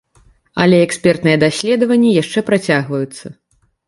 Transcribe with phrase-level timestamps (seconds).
[0.63, 3.25] Але экспертныя даследаванні яшчэ працягваюцца.